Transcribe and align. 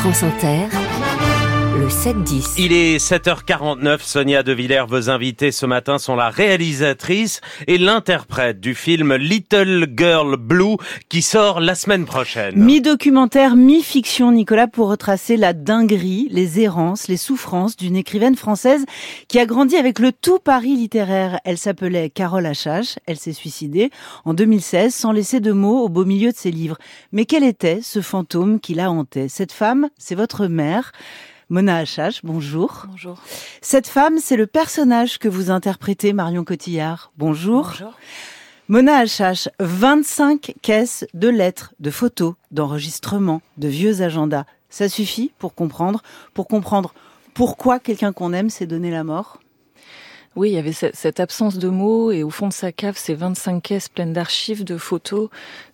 France 0.00 0.22
Inter, 0.22 0.79
le 1.80 1.88
7-10. 1.88 2.56
Il 2.58 2.74
est 2.74 2.98
7h49. 2.98 4.00
Sonia 4.02 4.42
De 4.42 4.52
Villers, 4.52 4.84
vos 4.86 5.08
invités 5.08 5.50
ce 5.50 5.64
matin 5.64 5.96
sont 5.98 6.14
la 6.14 6.28
réalisatrice 6.28 7.40
et 7.66 7.78
l'interprète 7.78 8.60
du 8.60 8.74
film 8.74 9.14
Little 9.14 9.86
Girl 9.96 10.36
Blue 10.36 10.76
qui 11.08 11.22
sort 11.22 11.58
la 11.58 11.74
semaine 11.74 12.04
prochaine. 12.04 12.54
Mi-documentaire, 12.54 13.56
mi-fiction, 13.56 14.30
Nicolas, 14.30 14.66
pour 14.66 14.88
retracer 14.88 15.38
la 15.38 15.54
dinguerie, 15.54 16.28
les 16.30 16.60
errances, 16.60 17.08
les 17.08 17.16
souffrances 17.16 17.78
d'une 17.78 17.96
écrivaine 17.96 18.36
française 18.36 18.84
qui 19.28 19.38
a 19.38 19.46
grandi 19.46 19.76
avec 19.76 20.00
le 20.00 20.12
tout 20.12 20.38
Paris 20.38 20.76
littéraire. 20.76 21.40
Elle 21.46 21.58
s'appelait 21.58 22.10
Carole 22.10 22.44
Achache. 22.44 22.98
Elle 23.06 23.18
s'est 23.18 23.32
suicidée 23.32 23.90
en 24.26 24.34
2016 24.34 24.94
sans 24.94 25.12
laisser 25.12 25.40
de 25.40 25.52
mots 25.52 25.82
au 25.82 25.88
beau 25.88 26.04
milieu 26.04 26.30
de 26.30 26.36
ses 26.36 26.50
livres. 26.50 26.76
Mais 27.12 27.24
quel 27.24 27.42
était 27.42 27.80
ce 27.82 28.02
fantôme 28.02 28.60
qui 28.60 28.74
la 28.74 28.90
hantait 28.90 29.28
Cette 29.28 29.52
femme, 29.52 29.88
c'est 29.96 30.14
votre 30.14 30.46
mère. 30.46 30.92
Mona 31.50 31.78
Achache, 31.78 32.20
bonjour. 32.22 32.86
Bonjour. 32.88 33.18
Cette 33.60 33.88
femme, 33.88 34.18
c'est 34.20 34.36
le 34.36 34.46
personnage 34.46 35.18
que 35.18 35.28
vous 35.28 35.50
interprétez, 35.50 36.12
Marion 36.12 36.44
Cotillard. 36.44 37.10
Bonjour. 37.18 37.72
Bonjour. 37.72 37.92
Mona 38.68 38.98
Achache, 38.98 39.48
25 39.58 40.54
caisses 40.62 41.08
de 41.12 41.26
lettres, 41.26 41.74
de 41.80 41.90
photos, 41.90 42.34
d'enregistrements, 42.52 43.42
de 43.56 43.66
vieux 43.66 44.00
agendas. 44.00 44.44
Ça 44.68 44.88
suffit 44.88 45.32
pour 45.40 45.56
comprendre, 45.56 46.04
pour 46.34 46.46
comprendre 46.46 46.94
pourquoi 47.34 47.80
quelqu'un 47.80 48.12
qu'on 48.12 48.32
aime 48.32 48.48
s'est 48.48 48.66
donné 48.66 48.92
la 48.92 49.02
mort? 49.02 49.40
Oui, 50.36 50.50
il 50.50 50.54
y 50.54 50.58
avait 50.58 50.72
cette 50.72 51.18
absence 51.18 51.58
de 51.58 51.68
mots 51.68 52.12
et 52.12 52.22
au 52.22 52.30
fond 52.30 52.46
de 52.46 52.52
sa 52.52 52.70
cave, 52.70 52.96
ces 52.96 53.14
25 53.14 53.60
caisses 53.60 53.88
pleines 53.88 54.12
d'archives, 54.12 54.62
de 54.62 54.76
photos 54.76 55.28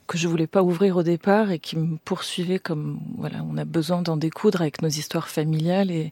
que 0.06 0.19
je 0.19 0.28
voulais 0.28 0.46
pas 0.46 0.62
ouvrir 0.62 0.96
au 0.96 1.02
départ 1.02 1.51
et 1.51 1.59
qui 1.59 1.77
me 1.77 1.96
poursuivaient 1.98 2.59
comme 2.59 2.98
voilà, 3.19 3.38
on 3.51 3.56
a 3.56 3.64
besoin 3.64 4.02
d'en 4.02 4.16
découdre 4.16 4.60
avec 4.60 4.83
nos 4.83 4.88
histoires 4.88 5.28
familiales 5.28 5.91
et 5.91 6.10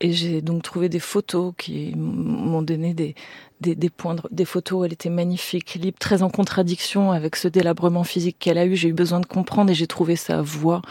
et 0.00 0.12
j'ai 0.12 0.42
donc 0.42 0.62
trouvé 0.62 0.88
des 0.88 1.00
photos 1.00 1.54
qui 1.56 1.94
m'ont 1.96 2.62
donné 2.62 2.94
des, 2.94 3.14
des, 3.60 3.74
des 3.74 3.90
points, 3.90 4.14
de, 4.14 4.22
des 4.30 4.44
photos. 4.44 4.86
Elle 4.86 4.92
était 4.92 5.10
magnifique, 5.10 5.74
libre, 5.74 5.98
très 5.98 6.22
en 6.22 6.30
contradiction 6.30 7.12
avec 7.12 7.36
ce 7.36 7.48
délabrement 7.48 8.04
physique 8.04 8.36
qu'elle 8.38 8.58
a 8.58 8.66
eu. 8.66 8.76
J'ai 8.76 8.88
eu 8.88 8.92
besoin 8.92 9.20
de 9.20 9.26
comprendre 9.26 9.70
et 9.70 9.74
j'ai 9.74 9.86
trouvé 9.86 10.16
sa 10.16 10.42
voix, 10.42 10.82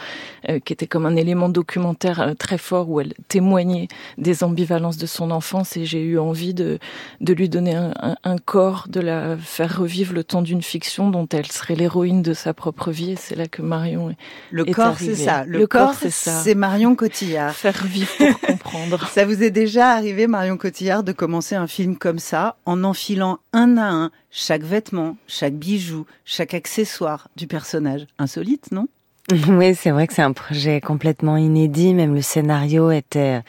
euh, 0.48 0.58
qui 0.58 0.72
était 0.72 0.86
comme 0.86 1.06
un 1.06 1.16
élément 1.16 1.48
documentaire 1.48 2.20
euh, 2.20 2.34
très 2.34 2.58
fort 2.58 2.90
où 2.90 3.00
elle 3.00 3.14
témoignait 3.28 3.88
des 4.18 4.42
ambivalences 4.42 4.96
de 4.96 5.06
son 5.06 5.30
enfance 5.30 5.76
et 5.76 5.84
j'ai 5.84 6.02
eu 6.02 6.18
envie 6.18 6.54
de, 6.54 6.78
de 7.20 7.32
lui 7.32 7.48
donner 7.48 7.74
un, 7.74 7.92
un, 8.00 8.16
un, 8.24 8.38
corps, 8.38 8.86
de 8.88 9.00
la 9.00 9.36
faire 9.36 9.78
revivre 9.78 10.14
le 10.14 10.24
temps 10.24 10.42
d'une 10.42 10.62
fiction 10.62 11.10
dont 11.10 11.28
elle 11.32 11.50
serait 11.50 11.76
l'héroïne 11.76 12.22
de 12.22 12.34
sa 12.34 12.54
propre 12.54 12.90
vie. 12.90 13.12
Et 13.12 13.16
c'est 13.16 13.36
là 13.36 13.46
que 13.46 13.62
Marion 13.62 14.10
est 14.10 14.16
Le 14.50 14.68
est 14.68 14.72
corps, 14.72 14.98
c'est 14.98 15.14
ça. 15.14 15.44
Le, 15.44 15.66
corps, 15.66 15.94
c'est 15.94 16.10
ça. 16.10 16.40
C'est 16.42 16.54
Marion 16.54 16.96
Cotillard. 16.96 17.54
Faire 17.54 17.84
vivre 17.84 18.10
pour 18.16 18.40
comprendre. 18.40 18.95
Ça 19.12 19.24
vous 19.24 19.42
est 19.42 19.50
déjà 19.50 19.90
arrivé, 19.90 20.26
Marion 20.26 20.56
Cotillard, 20.56 21.02
de 21.02 21.12
commencer 21.12 21.54
un 21.54 21.66
film 21.66 21.96
comme 21.96 22.18
ça, 22.18 22.56
en 22.66 22.84
enfilant 22.84 23.38
un 23.52 23.76
à 23.76 23.88
un 23.88 24.10
chaque 24.30 24.62
vêtement, 24.62 25.16
chaque 25.26 25.54
bijou, 25.54 26.06
chaque 26.24 26.54
accessoire 26.54 27.28
du 27.36 27.46
personnage? 27.46 28.06
Insolite, 28.18 28.72
non? 28.72 28.88
Oui, 29.48 29.74
c'est 29.74 29.90
vrai 29.90 30.06
que 30.06 30.14
c'est 30.14 30.22
un 30.22 30.32
projet 30.32 30.80
complètement 30.80 31.36
inédit. 31.36 31.94
Même 31.94 32.14
le 32.14 32.22
scénario 32.22 32.90
était 32.90 33.42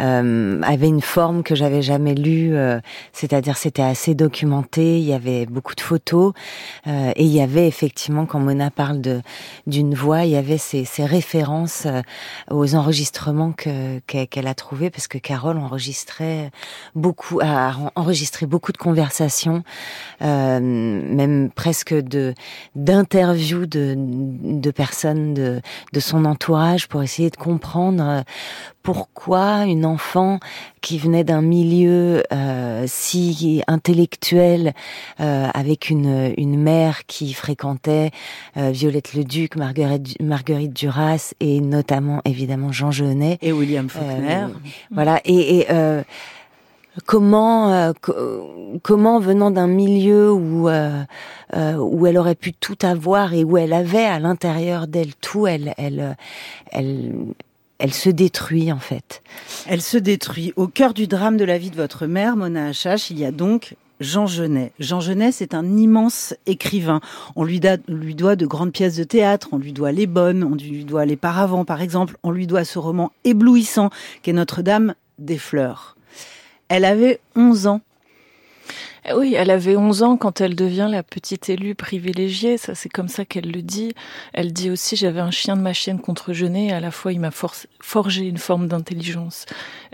euh, 0.00 0.60
avait 0.62 0.88
une 0.88 1.00
forme 1.00 1.42
que 1.42 1.54
j'avais 1.54 1.82
jamais 1.82 2.14
lue. 2.14 2.56
Euh, 2.56 2.80
C'est-à-dire, 3.12 3.56
c'était 3.56 3.82
assez 3.82 4.14
documenté. 4.14 4.98
Il 4.98 5.04
y 5.04 5.12
avait 5.12 5.46
beaucoup 5.46 5.74
de 5.74 5.80
photos 5.80 6.32
euh, 6.86 7.12
et 7.16 7.24
il 7.24 7.32
y 7.32 7.40
avait 7.40 7.66
effectivement, 7.66 8.26
quand 8.26 8.38
Mona 8.40 8.70
parle 8.70 9.00
de 9.00 9.22
d'une 9.66 9.94
voix, 9.94 10.24
il 10.24 10.30
y 10.32 10.36
avait 10.36 10.58
ces, 10.58 10.84
ces 10.84 11.04
références 11.04 11.86
euh, 11.86 12.02
aux 12.50 12.74
enregistrements 12.74 13.52
que 13.52 13.98
qu'elle 14.00 14.46
a 14.46 14.54
trouvés 14.54 14.90
parce 14.90 15.08
que 15.08 15.18
Carole 15.18 15.58
enregistrait 15.58 16.50
beaucoup, 16.94 17.40
a 17.40 17.74
enregistré 17.94 18.46
beaucoup 18.46 18.72
de 18.72 18.78
conversations, 18.78 19.62
euh, 20.22 20.60
même 20.60 21.50
presque 21.50 21.94
de 21.94 22.34
d'interviews 22.74 23.66
de 23.66 23.94
de 23.96 24.70
personnes 24.70 25.34
de 25.34 25.60
de 25.92 26.00
son 26.00 26.24
entourage 26.24 26.88
pour 26.88 27.02
essayer 27.02 27.30
de 27.30 27.36
comprendre 27.36 28.24
pourquoi 28.82 29.64
une 29.64 29.84
enfant 29.86 30.38
qui 30.82 30.98
venait 30.98 31.24
d'un 31.24 31.40
milieu 31.40 32.22
euh, 32.32 32.84
si 32.86 33.62
intellectuel, 33.66 34.74
euh, 35.20 35.48
avec 35.54 35.88
une, 35.88 36.34
une 36.36 36.58
mère 36.60 37.06
qui 37.06 37.32
fréquentait 37.32 38.10
euh, 38.58 38.70
Violette 38.70 39.14
Leduc, 39.14 39.56
Marguerite, 39.56 40.20
Marguerite 40.20 40.74
Duras 40.74 41.32
et 41.40 41.60
notamment 41.60 42.20
évidemment 42.26 42.72
Jean 42.72 42.90
Genet. 42.90 43.38
Et 43.40 43.52
William 43.52 43.88
Faulkner. 43.88 44.44
Euh, 44.44 44.48
voilà. 44.90 45.20
Et, 45.24 45.60
et 45.60 45.66
comment 47.04 47.72
euh, 47.72 47.92
co- 48.00 48.14
comment 48.82 49.20
venant 49.20 49.50
d'un 49.50 49.66
milieu 49.66 50.32
où 50.32 50.68
euh, 50.68 51.02
euh, 51.54 51.76
où 51.76 52.06
elle 52.06 52.16
aurait 52.16 52.34
pu 52.34 52.52
tout 52.52 52.78
avoir 52.82 53.34
et 53.34 53.44
où 53.44 53.58
elle 53.58 53.74
avait 53.74 54.06
à 54.06 54.18
l'intérieur 54.18 54.86
d'elle 54.86 55.14
tout, 55.16 55.46
elle 55.46 55.74
elle 55.76 56.16
elle 56.72 57.12
elle 57.78 57.92
se 57.92 58.10
détruit 58.10 58.72
en 58.72 58.78
fait. 58.78 59.22
Elle 59.66 59.82
se 59.82 59.98
détruit. 59.98 60.52
Au 60.56 60.66
cœur 60.66 60.94
du 60.94 61.06
drame 61.06 61.36
de 61.36 61.44
la 61.44 61.58
vie 61.58 61.70
de 61.70 61.76
votre 61.76 62.06
mère, 62.06 62.36
Mona 62.36 62.68
Achache, 62.68 63.10
il 63.10 63.18
y 63.18 63.24
a 63.24 63.32
donc 63.32 63.76
Jean 64.00 64.26
Genet. 64.26 64.72
Jean 64.78 65.00
Genet, 65.00 65.32
c'est 65.32 65.54
un 65.54 65.76
immense 65.76 66.34
écrivain. 66.46 67.00
On 67.34 67.44
lui, 67.44 67.60
doit 67.60 68.36
de 68.36 68.46
grandes 68.46 68.72
pièces 68.72 68.96
de 68.96 69.04
théâtre, 69.04 69.48
on 69.52 69.58
lui 69.58 69.72
doit 69.72 69.92
Les 69.92 70.06
Bonnes, 70.06 70.44
on 70.44 70.54
lui 70.54 70.84
doit 70.84 71.04
Les 71.04 71.16
Paravents, 71.16 71.64
par 71.64 71.80
exemple, 71.82 72.16
on 72.22 72.30
lui 72.30 72.46
doit 72.46 72.64
ce 72.64 72.78
roman 72.78 73.12
éblouissant 73.24 73.90
qu'est 74.22 74.32
Notre-Dame 74.32 74.94
des 75.18 75.38
Fleurs. 75.38 75.96
Elle 76.68 76.84
avait 76.84 77.20
11 77.36 77.66
ans 77.68 77.80
Oui, 79.14 79.34
elle 79.36 79.50
avait 79.50 79.76
11 79.76 80.02
ans 80.02 80.16
quand 80.16 80.40
elle 80.40 80.56
devient 80.56 80.88
la 80.90 81.02
petite 81.02 81.48
élue 81.48 81.74
privilégiée. 81.74 82.58
Ça, 82.58 82.74
c'est 82.74 82.88
comme 82.88 83.08
ça 83.08 83.24
qu'elle 83.24 83.50
le 83.50 83.62
dit. 83.62 83.94
Elle 84.32 84.52
dit 84.52 84.70
aussi, 84.70 84.96
j'avais 84.96 85.20
un 85.20 85.30
chien 85.30 85.56
de 85.56 85.62
ma 85.62 85.72
chienne 85.72 86.00
contre 86.00 86.32
Genet. 86.32 86.72
À 86.72 86.80
la 86.80 86.90
fois, 86.90 87.12
il 87.12 87.20
m'a 87.20 87.30
forgé 87.30 88.26
une 88.26 88.38
forme 88.38 88.66
d'intelligence. 88.68 89.46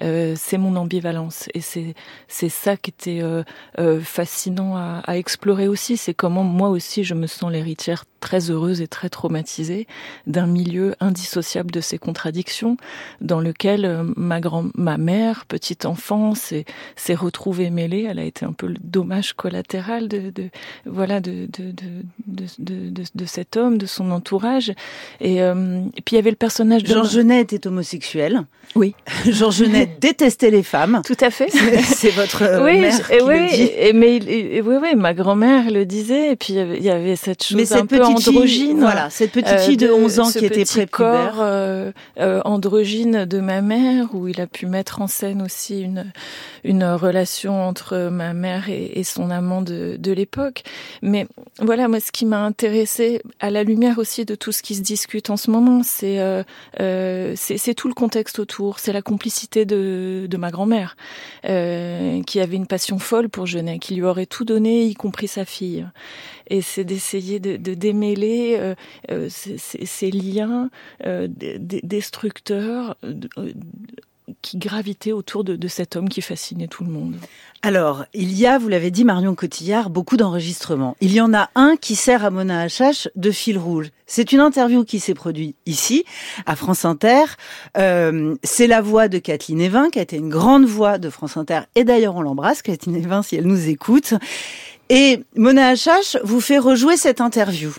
Euh, 0.03 0.35
c'est 0.37 0.59
mon 0.59 0.77
ambivalence. 0.77 1.49
Et 1.53 1.61
c'est, 1.61 1.95
c'est 2.29 2.49
ça 2.49 2.77
qui 2.77 2.91
était 2.91 3.21
euh, 3.23 3.43
euh, 3.79 4.01
fascinant 4.01 4.77
à, 4.77 5.03
à 5.05 5.17
explorer 5.17 5.69
aussi. 5.69 5.97
C'est 5.97 6.15
comment 6.15 6.45
moi 6.45 6.71
aussi, 6.71 7.05
je 7.05 7.15
me 7.15 7.27
sens 7.27 7.53
l'héritière 7.53 8.05
très 8.23 8.51
heureuse 8.51 8.81
et 8.81 8.89
très 8.89 9.11
traumatisée 9.11 9.87
d'un 10.27 10.47
milieu 10.47 10.95
indissociable 11.01 11.71
de 11.71 11.83
ces 11.83 11.99
contradictions 11.99 12.79
dans 13.21 13.41
lequel 13.41 13.85
euh, 13.85 14.05
ma 14.17 14.41
grand 14.41 14.67
ma 14.75 14.97
mère 14.97 15.45
petite 15.45 15.85
enfant 15.85 16.35
s'est 16.35 16.65
s'est 16.95 17.17
retrouvée 17.17 17.69
mêlée 17.69 18.07
elle 18.09 18.21
a 18.21 18.25
été 18.25 18.47
un 18.47 18.53
peu 18.53 18.69
le 18.69 18.79
dommage 19.03 19.33
collatéral 19.33 20.09
de, 20.09 20.31
de 20.31 20.49
voilà 20.87 21.21
de 21.21 21.47
de, 21.59 21.73
de 21.73 23.03
de, 23.15 23.25
cet 23.27 23.57
homme 23.57 23.79
de 23.79 23.87
son 23.87 24.11
entourage 24.11 24.73
et, 25.21 25.43
euh, 25.43 25.83
et 25.97 26.03
puis 26.03 26.15
il 26.15 26.17
y 26.17 26.19
avait 26.19 26.31
le 26.31 26.37
personnage 26.37 26.85
de 26.85 26.89
Jean 26.93 27.05
Genet 27.05 27.41
était 27.41 27.67
homosexuel 27.67 28.45
oui 28.75 28.95
Jean 29.27 29.51
Genet 29.51 29.89
détestait 30.01 30.51
les 30.51 30.63
femmes 30.63 31.03
tout 31.05 31.17
à 31.21 31.31
fait 31.31 31.51
c'est 31.51 32.11
votre 32.11 32.43
euh, 32.43 32.65
oui, 32.65 32.81
mère 32.81 33.09
qui 33.09 33.23
oui, 33.23 33.39
le 33.41 33.57
dit. 33.57 33.71
Et, 33.77 33.93
mais 33.93 34.17
et, 34.17 34.61
oui, 34.61 34.77
oui, 34.81 34.95
ma 34.97 35.15
grand-mère 35.15 35.71
le 35.71 35.85
disait, 35.85 36.33
et 36.33 36.37
puis 36.37 36.55
il 36.55 36.83
y 36.83 36.91
avait 36.91 37.17
cette 37.17 37.43
chose 37.43 37.57
mais 37.57 37.73
un 37.73 37.79
cette 37.79 37.87
peu 37.87 37.99
petite 37.99 38.29
androgyne. 38.29 38.47
Fille, 38.47 38.75
voilà, 38.79 39.11
cette 39.11 39.33
petite 39.33 39.61
fille 39.61 39.77
de, 39.77 39.91
11 39.91 40.21
ans 40.21 40.31
qui 40.31 40.45
était 40.45 40.65
prépubère. 40.65 40.91
corps 40.91 41.41
euh, 41.41 41.93
euh, 42.19 42.41
androgyne 42.45 43.25
de 43.25 43.41
ma 43.41 43.61
mère, 43.61 44.15
où 44.15 44.29
il 44.29 44.41
a 44.41 44.47
pu 44.47 44.67
mettre 44.67 45.01
en 45.01 45.07
scène 45.07 45.43
aussi 45.43 45.81
une 45.81 46.13
une 46.65 46.85
relation 46.85 47.67
entre 47.67 48.09
ma 48.11 48.35
mère 48.35 48.69
et, 48.69 48.92
et 48.93 49.05
son 49.05 49.31
amant 49.31 49.63
de, 49.63 50.13
l'époque. 50.13 50.63
Mais 51.01 51.27
voilà, 51.59 51.89
moi, 51.89 51.99
ce 51.99 52.13
qui 52.13 52.27
m'a 52.27 52.45
intéressé 52.45 53.23
à 53.41 53.51
la 53.51 53.65
lumière 53.65 53.99
aussi 53.99 54.25
de 54.25 54.35
tout 54.35 54.53
ce 54.53 54.63
qui 54.63 54.75
se 54.75 54.83
discute 54.83 55.31
en 55.31 55.37
ce 55.37 55.51
moment, 55.51 55.83
c'est 55.83 56.21
euh, 56.21 56.43
euh, 56.81 57.35
tout 57.77 57.89
le 57.89 57.95
contexte 57.95 58.39
autour, 58.39 58.79
c'est 58.79 58.93
la 58.93 59.01
complicité 59.01 59.65
de, 59.65 60.27
de 60.29 60.37
ma 60.37 60.51
grand-mère, 60.51 60.97
euh, 61.47 62.23
qui 62.25 62.41
avait 62.41 62.57
une 62.57 62.67
passion 62.67 62.99
folle 62.99 63.29
pour 63.29 63.47
Genet, 63.47 63.79
qui 63.79 63.95
lui 63.95 64.03
aurait 64.03 64.27
tout 64.27 64.45
donné, 64.45 64.85
y 64.85 64.95
compris 64.95 65.29
sa 65.29 65.45
fille. 65.45 65.87
Et 66.49 66.61
c'est 66.61 66.85
d'essayer 66.85 67.41
de, 67.41 67.57
démêler 67.57 68.75
ces, 69.29 69.57
ces, 69.59 70.11
liens 70.11 70.69
destructeurs 71.03 72.97
qui 74.43 74.59
gravitaient 74.59 75.13
autour 75.13 75.45
de, 75.45 75.69
cet 75.69 75.97
homme 75.97 76.09
qui 76.09 76.21
fascinait 76.21 76.67
tout 76.67 76.85
le 76.85 76.91
monde. 76.91 77.15
Alors, 77.63 78.05
il 78.13 78.37
y 78.37 78.47
a, 78.47 78.59
vous 78.59 78.69
l'avez 78.69 78.91
dit, 78.91 79.05
Marion 79.05 79.37
Cotillard, 79.37 79.89
beaucoup 79.89 80.17
d'enregistrements. 80.17 80.97
Il 81.01 81.13
y 81.13 81.21
en 81.21 81.33
a 81.33 81.49
un 81.55 81.77
qui 81.77 81.95
sert 81.95 82.25
à 82.25 82.31
Mona 82.31 82.61
Achache 82.61 83.09
de 83.15 83.31
fil 83.31 83.57
rouge. 83.57 83.91
C'est 84.07 84.33
une 84.33 84.41
interview 84.41 84.85
qui 84.85 84.99
s'est 84.99 85.15
produite 85.15 85.57
ici, 85.65 86.05
à 86.45 86.57
France 86.57 86.85
Inter. 86.85 87.23
Euh, 87.79 88.35
c'est 88.43 88.67
la 88.67 88.81
voix 88.81 89.07
de 89.07 89.19
Kathleen 89.19 89.61
Evin, 89.61 89.91
qui 89.91 90.01
a 90.01 90.03
été 90.03 90.17
une 90.17 90.29
grande 90.29 90.65
voix 90.65 90.99
de 90.99 91.09
France 91.09 91.37
Inter. 91.37 91.61
Et 91.77 91.85
d'ailleurs, 91.85 92.17
on 92.17 92.23
l'embrasse, 92.23 92.63
Kathleen 92.63 92.97
Evin, 92.97 93.23
si 93.23 93.37
elle 93.37 93.47
nous 93.47 93.69
écoute. 93.69 94.15
Et 94.89 95.23
Mona 95.37 95.69
Achache 95.69 96.17
vous 96.25 96.41
fait 96.41 96.59
rejouer 96.59 96.97
cette 96.97 97.21
interview. 97.21 97.73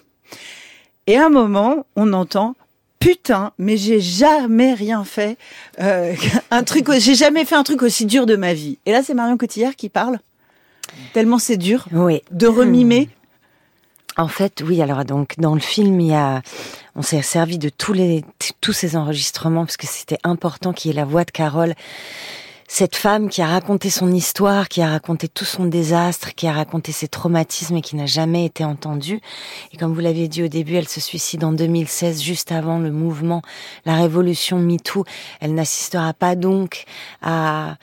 Et 1.08 1.18
à 1.18 1.26
un 1.26 1.30
moment, 1.30 1.86
on 1.98 2.14
entend 2.14 2.56
putain, 3.04 3.52
mais 3.58 3.78
j'ai 3.78 4.00
jamais 4.00 4.74
rien 4.74 5.04
fait. 5.04 5.38
Euh, 5.80 6.16
un 6.52 6.64
truc, 6.64 6.90
j'ai 7.00 7.16
jamais 7.16 7.46
fait 7.46 7.56
un 7.56 7.64
truc 7.64 7.84
aussi 7.84 8.06
dur 8.06 8.26
de 8.26 8.36
ma 8.36 8.54
vie. 8.54 8.78
Et 8.86 8.92
là, 8.92 9.02
c'est 9.04 9.14
Marion 9.14 9.38
Cotillard 9.38 9.76
qui 9.76 9.90
parle. 9.90 10.20
Tellement 11.14 11.40
c'est 11.40 11.58
dur 11.58 11.88
Oui. 11.92 12.22
de 12.32 12.48
remimer. 12.48 13.10
En 14.16 14.28
fait, 14.28 14.62
oui. 14.66 14.82
Alors 14.82 15.06
donc 15.06 15.34
dans 15.40 15.56
le 15.56 15.60
film, 15.60 16.00
il 16.00 16.08
y 16.12 16.14
a, 16.14 16.42
on 16.96 17.02
s'est 17.02 17.22
servi 17.24 17.58
de 17.58 17.70
tous 17.70 17.94
les 17.94 18.24
tous 18.62 18.74
ces 18.74 18.96
enregistrements 18.96 19.66
parce 19.66 19.78
que 19.78 19.88
c'était 19.88 20.20
important 20.24 20.72
qu'il 20.72 20.92
y 20.92 20.94
ait 20.94 20.98
la 20.98 21.06
voix 21.06 21.24
de 21.24 21.32
Carole. 21.32 21.74
Cette 22.76 22.96
femme 22.96 23.30
qui 23.30 23.44
a 23.44 23.46
raconté 23.46 23.92
son 23.92 24.12
histoire, 24.12 24.68
qui 24.68 24.82
a 24.82 24.90
raconté 24.90 25.28
tout 25.28 25.46
son 25.46 25.66
désastre, 25.66 26.34
qui 26.34 26.48
a 26.48 26.54
raconté 26.54 26.92
ses 26.92 27.08
traumatismes 27.08 27.78
et 27.78 27.82
qui 27.84 27.96
n'a 27.96 28.08
jamais 28.08 28.46
été 28.46 28.66
entendue. 28.66 29.22
Et 29.72 29.78
comme 29.78 29.94
vous 29.94 30.00
l'aviez 30.00 30.28
dit 30.28 30.42
au 30.42 30.48
début, 30.48 30.74
elle 30.74 30.88
se 30.88 31.00
suicide 31.00 31.44
en 31.44 31.52
2016, 31.52 32.24
juste 32.24 32.52
avant 32.52 32.80
le 32.80 32.90
mouvement, 32.90 33.44
la 33.86 33.94
révolution 33.94 34.58
MeToo. 34.58 35.06
Elle 35.40 35.54
n'assistera 35.54 36.16
pas 36.16 36.36
donc 36.36 36.86
à 37.22 37.76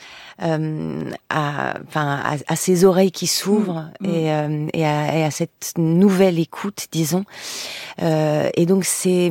euh, 0.42 1.04
à, 1.28 1.74
enfin, 1.86 2.18
à, 2.24 2.36
à, 2.48 2.56
ses 2.56 2.84
oreilles 2.86 3.12
qui 3.12 3.26
s'ouvrent 3.26 3.90
Mmh, 4.00 4.08
mmh. 4.08 4.14
et, 4.14 4.32
euh, 4.32 4.66
et, 4.72 4.86
à, 4.86 5.18
et 5.18 5.24
à 5.24 5.30
cette 5.30 5.72
nouvelle 5.76 6.38
écoute, 6.38 6.86
disons. 6.92 7.24
Euh, 8.02 8.48
et 8.54 8.66
donc 8.66 8.84
c'est 8.84 9.30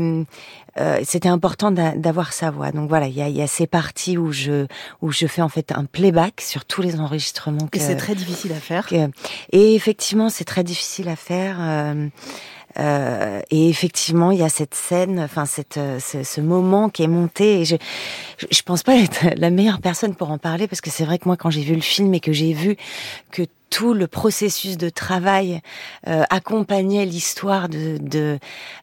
euh, 0.77 0.99
c'était 1.03 1.29
important 1.29 1.71
d'a- 1.71 1.95
d'avoir 1.95 2.33
sa 2.33 2.51
voix. 2.51 2.71
Donc 2.71 2.89
voilà, 2.89 3.07
il 3.07 3.15
y 3.15 3.21
a, 3.21 3.29
y 3.29 3.41
a 3.41 3.47
ces 3.47 3.67
parties 3.67 4.17
où 4.17 4.31
je 4.31 4.65
où 5.01 5.11
je 5.11 5.25
fais 5.27 5.41
en 5.41 5.49
fait 5.49 5.71
un 5.71 5.85
playback 5.85 6.41
sur 6.41 6.65
tous 6.65 6.81
les 6.81 6.99
enregistrements 6.99 7.67
que, 7.67 7.77
Et 7.77 7.81
c'est 7.81 7.95
très 7.95 8.15
difficile 8.15 8.51
à 8.51 8.59
faire. 8.59 8.85
que- 8.87 9.09
et 9.51 9.75
effectivement 9.75 10.29
c'est 10.29 10.45
très 10.45 10.63
difficile 10.63 11.09
à 11.09 11.15
faire. 11.15 11.57
euh, 11.59 12.07
euh, 12.77 13.41
et 13.49 13.67
effectivement, 13.67 14.29
il 14.29 14.37
y 14.39 14.43
a 14.43 14.47
cette 14.49 14.75
scène, 14.75 15.19
enfin 15.19 15.45
cette, 15.45 15.77
euh, 15.77 15.99
ce, 15.99 16.21
ce 16.23 16.39
moment 16.39 16.87
qui 16.89 17.01
est 17.01 17.07
monté. 17.07 17.61
Et 17.61 17.65
je, 17.65 17.75
je 18.51 18.61
pense 18.61 18.83
pas 18.83 18.95
être 18.95 19.25
la 19.37 19.49
meilleure 19.49 19.81
personne 19.81 20.13
pour 20.13 20.29
en 20.29 20.37
parler 20.37 20.67
parce 20.67 20.79
que 20.79 20.91
c'est 20.91 21.03
vrai 21.03 21.17
que 21.17 21.23
moi, 21.25 21.35
quand 21.35 21.49
j'ai 21.49 21.63
vu 21.63 21.73
le 21.73 21.81
film 21.81 22.13
et 22.13 22.19
que 22.19 22.31
j'ai 22.31 22.53
vu 22.53 22.77
que 23.31 23.41
tout 23.69 23.93
le 23.93 24.07
processus 24.07 24.77
de 24.77 24.89
travail 24.89 25.61
euh, 26.07 26.23
accompagnait 26.29 27.05
l'histoire 27.05 27.69
de 27.69 27.97
de, 27.99 28.39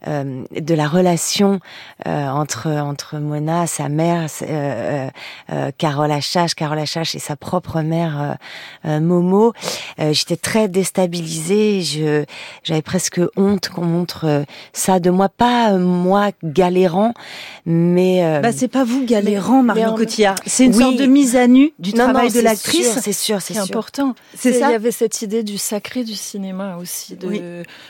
euh, 0.06 0.44
de 0.58 0.74
la 0.74 0.86
relation 0.88 1.60
euh, 2.06 2.26
entre 2.28 2.68
entre 2.68 3.16
Mona, 3.18 3.66
sa 3.66 3.88
mère, 3.88 4.26
euh, 4.42 4.46
euh, 4.48 5.08
euh, 5.52 5.70
Carole 5.76 6.10
Achache, 6.12 6.54
Carole 6.54 6.78
Achache 6.78 7.14
et 7.14 7.18
sa 7.18 7.36
propre 7.36 7.80
mère 7.80 8.36
Momo. 8.84 9.52
Euh, 10.00 10.12
J'étais 10.12 10.36
très 10.36 10.68
déstabilisée. 10.68 11.82
Je 11.82 12.24
j'avais 12.62 12.82
presque 12.82 13.20
honte 13.36 13.68
qu'on 13.68 13.84
montre 13.84 14.44
ça 14.72 15.00
de 15.00 15.10
moi, 15.10 15.28
pas 15.28 15.72
euh, 15.72 15.78
moi 15.78 16.30
galérant, 16.44 17.12
mais 17.64 18.24
euh, 18.24 18.40
Bah, 18.40 18.52
c'est 18.52 18.68
pas 18.68 18.84
vous 18.84 19.04
galérant, 19.04 19.62
Marion 19.62 19.94
Cotillard. 19.94 20.36
C'est 20.46 20.66
une 20.66 20.74
Oui. 20.74 20.82
sorte 20.82 20.96
de 20.96 21.06
mise 21.06 21.36
à 21.36 21.46
nu 21.46 21.72
du 21.78 21.90
non, 21.94 22.04
travail 22.04 22.22
non, 22.24 22.28
de 22.28 22.32
c'est 22.34 22.42
l'actrice. 22.42 22.92
sûr, 22.92 23.02
C'est 23.02 23.12
sûr, 23.12 23.40
c'est 23.40 23.54
C'est 23.54 23.60
sûr. 23.60 23.64
important. 23.64 24.14
C'est 24.36 24.52
ça 24.52 24.75
avait 24.76 24.92
cette 24.92 25.20
idée 25.22 25.42
du 25.42 25.58
sacré 25.58 26.04
du 26.04 26.14
cinéma 26.14 26.76
aussi, 26.76 27.16
de, 27.16 27.26
Oui. 27.26 27.40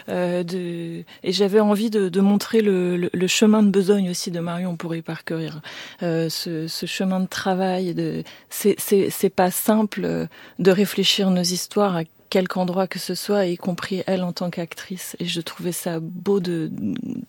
euh, 0.08 0.42
de 0.42 1.04
et 1.22 1.32
j'avais 1.32 1.60
envie 1.60 1.90
de, 1.90 2.08
de 2.08 2.20
montrer 2.20 2.62
le, 2.62 2.96
le, 2.96 3.10
le 3.12 3.26
chemin 3.26 3.62
de 3.62 3.70
besogne 3.70 4.08
aussi 4.08 4.30
de 4.30 4.40
Marion 4.40 4.76
pour 4.76 4.94
y 4.94 5.02
parcourir 5.02 5.60
euh, 6.02 6.28
ce, 6.30 6.66
ce 6.68 6.86
chemin 6.86 7.20
de 7.20 7.26
travail. 7.26 7.94
De 7.94 8.22
c'est 8.48 9.34
pas 9.34 9.50
simple 9.50 10.02
euh, 10.04 10.26
de 10.58 10.70
réfléchir 10.70 11.30
nos 11.30 11.42
histoires 11.42 11.96
à 11.96 12.02
quelque 12.30 12.56
endroit 12.58 12.86
que 12.88 12.98
ce 12.98 13.14
soit, 13.14 13.46
y 13.46 13.56
compris 13.56 14.02
elle 14.06 14.22
en 14.24 14.32
tant 14.32 14.50
qu'actrice. 14.50 15.14
Et 15.20 15.26
je 15.26 15.40
trouvais 15.40 15.72
ça 15.72 16.00
beau 16.00 16.40
de 16.40 16.70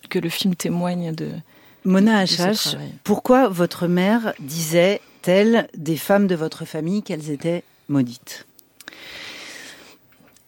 que 0.09 0.19
le 0.19 0.29
film 0.29 0.55
témoigne 0.55 1.13
de. 1.13 1.29
Mona 1.85 2.19
Achache, 2.19 2.75
pourquoi 3.03 3.47
votre 3.47 3.87
mère 3.87 4.33
disait-elle 4.39 5.69
des 5.77 5.95
femmes 5.97 6.27
de 6.27 6.35
votre 6.35 6.65
famille 6.65 7.01
qu'elles 7.03 7.29
étaient 7.29 7.63
maudites? 7.87 8.45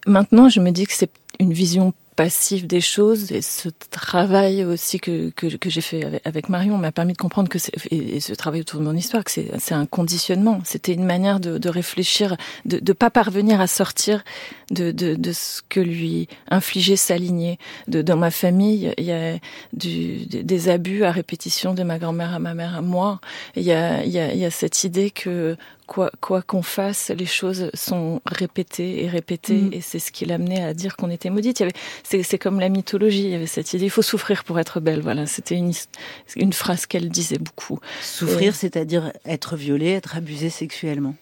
Maintenant, 0.10 0.50
je 0.50 0.60
me 0.60 0.72
dis 0.72 0.86
que 0.86 0.94
c'est 0.94 1.12
une 1.40 1.54
vision 1.54 1.94
passive 2.16 2.68
des 2.68 2.82
choses 2.82 3.32
et 3.32 3.42
ce 3.42 3.70
travail 3.92 4.66
aussi 4.66 5.00
que, 5.00 5.30
que, 5.30 5.70
j'ai 5.70 5.80
fait 5.80 6.20
avec, 6.26 6.50
Marion 6.50 6.78
m'a 6.78 6.92
permis 6.92 7.14
de 7.14 7.18
comprendre 7.18 7.48
que 7.48 7.58
et, 7.92 8.18
et 8.18 8.20
ce 8.20 8.34
travail 8.34 8.60
autour 8.60 8.82
de 8.82 8.86
mon 8.86 8.94
histoire, 8.94 9.24
que 9.24 9.32
c'est, 9.32 9.72
un 9.72 9.86
conditionnement. 9.86 10.60
C'était 10.66 10.92
une 10.92 11.06
manière 11.06 11.40
de, 11.40 11.58
de 11.58 11.70
réfléchir, 11.70 12.36
de 12.66 12.82
ne 12.86 12.94
pas 12.94 13.10
parvenir 13.10 13.62
à 13.62 13.68
sortir 13.68 14.26
de, 14.70 14.92
de, 14.92 15.32
ce 15.32 15.62
que 15.70 15.80
lui 15.80 16.28
infligeait 16.50 16.98
sa 16.98 17.16
lignée. 17.16 17.58
Dans 17.88 18.18
ma 18.18 18.32
famille, 18.32 18.94
il 18.98 19.06
y 19.06 19.14
a 19.14 19.38
des 19.72 20.70
abus 20.70 21.06
à 21.06 21.12
répétition 21.12 21.74
de 21.74 21.84
ma 21.84 22.00
grand-mère 22.00 22.34
à 22.34 22.40
ma 22.40 22.54
mère 22.54 22.76
à 22.76 22.82
moi. 22.82 23.22
Y 23.56 23.72
a, 23.72 24.04
il 24.04 24.12
y 24.12 24.46
a 24.46 24.52
cette 24.52 24.84
idée 24.84 25.12
que 25.12 25.56
quoi 25.90 26.12
quoi 26.22 26.42
qu'on 26.42 26.62
fasse, 26.62 27.10
les 27.10 27.26
choses 27.26 27.70
sont 27.74 28.22
répétées 28.26 29.04
et 29.04 29.08
répétées, 29.10 29.62
Mm. 29.64 29.74
et 29.74 29.82
c'est 29.82 30.00
ce 30.00 30.12
qui 30.12 30.26
l'amenait 30.26 30.64
à 30.64 30.74
dire 30.74 30.96
qu'on 30.96 31.10
était 31.10 31.30
maudite. 31.32 31.60
Il 31.60 31.64
y 31.64 31.66
avait, 31.66 31.76
c'est, 32.04 32.24
c'est 32.24 32.38
comme 32.38 32.60
la 32.60 32.70
mythologie. 32.70 33.24
Il 33.24 33.32
y 33.32 33.36
avait 33.36 33.48
cette 33.58 33.74
idée, 33.74 33.86
il 33.86 33.90
faut 33.90 34.02
souffrir 34.04 34.44
pour 34.44 34.60
être 34.60 34.80
belle. 34.80 35.02
Voilà, 35.02 35.26
c'était 35.26 35.56
une 35.56 35.74
une 36.36 36.54
phrase 36.54 36.86
qu'elle 36.86 37.10
disait 37.10 37.40
beaucoup. 37.40 37.80
Souffrir, 38.02 38.56
c'est-à-dire 38.56 39.12
être 39.26 39.56
violée, 39.56 39.92
être 39.92 40.16
abusée 40.16 40.50
sexuellement. 40.50 41.16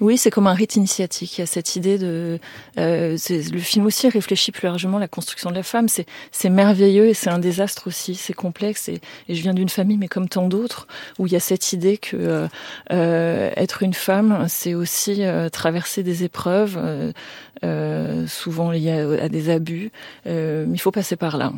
Oui, 0.00 0.16
c'est 0.16 0.30
comme 0.30 0.46
un 0.46 0.54
rite 0.54 0.76
initiatique. 0.76 1.38
Il 1.38 1.40
y 1.40 1.44
a 1.44 1.46
cette 1.46 1.74
idée 1.74 1.98
de. 1.98 2.38
Euh, 2.78 3.16
le 3.28 3.58
film 3.58 3.86
aussi 3.86 4.08
réfléchit 4.08 4.52
plus 4.52 4.66
largement 4.66 4.98
la 4.98 5.08
construction 5.08 5.50
de 5.50 5.56
la 5.56 5.64
femme. 5.64 5.88
C'est, 5.88 6.48
merveilleux 6.48 7.08
et 7.08 7.14
c'est 7.14 7.30
un 7.30 7.38
désastre 7.38 7.88
aussi. 7.88 8.14
C'est 8.14 8.32
complexe 8.32 8.88
et, 8.88 9.00
je 9.28 9.40
viens 9.42 9.54
d'une 9.54 9.68
famille, 9.68 9.96
mais 9.96 10.08
comme 10.08 10.28
tant 10.28 10.48
d'autres, 10.48 10.86
où 11.18 11.26
il 11.26 11.32
y 11.32 11.36
a 11.36 11.40
cette 11.40 11.72
idée 11.72 11.98
que 11.98 12.16
euh, 12.16 12.48
euh, 12.92 13.50
être 13.56 13.82
une 13.82 13.94
femme, 13.94 14.46
c'est 14.48 14.74
aussi 14.74 15.22
traverser 15.52 16.02
des 16.02 16.24
épreuves, 16.24 16.78
souvent 18.26 18.70
liées 18.70 19.18
à, 19.20 19.28
des 19.28 19.50
abus. 19.50 19.90
Il 20.26 20.80
faut 20.80 20.92
passer 20.92 21.16
par 21.16 21.36
là. 21.36 21.52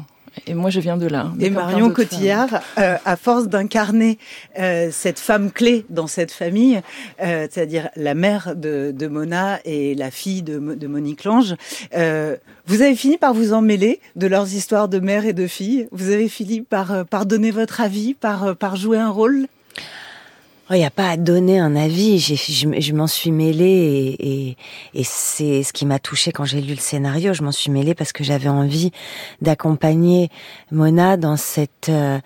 Et 0.46 0.54
moi, 0.54 0.70
je 0.70 0.80
viens 0.80 0.96
de 0.96 1.06
là. 1.06 1.32
Et 1.40 1.50
Marion. 1.50 1.90
Cotillard, 1.90 2.60
euh, 2.78 2.96
à 3.04 3.16
force 3.16 3.48
d'incarner 3.48 4.18
euh, 4.58 4.88
cette 4.92 5.18
femme 5.18 5.50
clé 5.50 5.84
dans 5.90 6.06
cette 6.06 6.30
famille, 6.30 6.80
euh, 7.22 7.46
c'est-à-dire 7.50 7.88
la 7.96 8.14
mère 8.14 8.54
de, 8.56 8.92
de 8.94 9.06
Mona 9.06 9.58
et 9.64 9.94
la 9.94 10.10
fille 10.10 10.42
de, 10.42 10.58
de 10.58 10.86
Monique 10.86 11.24
Lange, 11.24 11.56
euh, 11.94 12.36
vous 12.66 12.82
avez 12.82 12.94
fini 12.94 13.18
par 13.18 13.34
vous 13.34 13.52
emmêler 13.52 14.00
de 14.16 14.26
leurs 14.26 14.54
histoires 14.54 14.88
de 14.88 15.00
mère 15.00 15.26
et 15.26 15.32
de 15.32 15.46
fille. 15.46 15.88
Vous 15.90 16.10
avez 16.10 16.28
fini 16.28 16.60
par, 16.60 16.92
euh, 16.92 17.04
par 17.04 17.26
donner 17.26 17.50
votre 17.50 17.80
avis, 17.80 18.14
par, 18.14 18.44
euh, 18.44 18.54
par 18.54 18.76
jouer 18.76 18.98
un 18.98 19.10
rôle? 19.10 19.46
Il 20.70 20.78
n'y 20.78 20.84
a 20.84 20.90
pas 20.90 21.08
à 21.08 21.16
donner 21.16 21.58
un 21.58 21.74
avis. 21.74 22.18
J'ai, 22.18 22.36
je, 22.36 22.68
je 22.80 22.92
m'en 22.92 23.06
suis 23.08 23.32
mêlée 23.32 24.16
et, 24.20 24.48
et, 24.48 24.56
et 24.94 25.04
c'est 25.04 25.62
ce 25.62 25.72
qui 25.72 25.84
m'a 25.84 25.98
touchée 25.98 26.30
quand 26.32 26.44
j'ai 26.44 26.60
lu 26.60 26.74
le 26.74 26.80
scénario. 26.80 27.32
Je 27.34 27.42
m'en 27.42 27.52
suis 27.52 27.70
mêlée 27.70 27.94
parce 27.94 28.12
que 28.12 28.22
j'avais 28.22 28.48
envie 28.48 28.92
d'accompagner 29.42 30.30
Mona 30.70 31.16
dans 31.16 31.36
cette, 31.36 31.88
euh, 31.88 32.18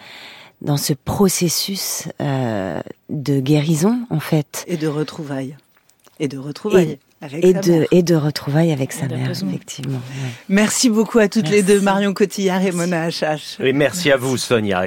dans 0.61 0.77
ce 0.77 0.93
processus 0.93 2.09
euh, 2.21 2.81
de 3.09 3.41
guérison 3.41 4.01
en 4.11 4.21
fait, 4.21 4.65
Et 4.67 4.77
de 4.77 4.89
retrouvailles. 4.89 5.57
Et 6.21 6.29
de 6.29 6.39
retrouvailles. 6.39 6.99
avec 7.21 7.45
et 7.45 7.53
sa 7.53 7.61
de 7.61 7.73
mère. 7.73 7.87
et 7.91 8.03
de 8.03 8.15
retrouvailles 8.15 8.73
avec 8.73 8.93
sa 8.93 9.07
mère 9.09 9.27
raison. 9.29 9.49
effectivement. 9.49 9.99
ouais. 9.99 10.31
Merci 10.49 10.91
beaucoup 10.91 11.19
à 11.19 11.29
toutes 11.29 11.49
les 11.49 11.63
deux, 11.63 11.81
Marion 11.81 12.13
Cotillard 12.15 12.65
et 12.65 12.73
Mona 12.73 13.03
Achache. 13.03 13.57
Et 13.61 13.73
merci 13.73 14.11
à 14.11 14.17
vous, 14.17 14.37
Sonia. 14.37 14.83